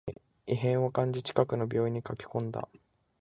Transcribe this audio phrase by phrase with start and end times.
[0.47, 2.67] 異変を感じ、近くの病院に駆けこんだ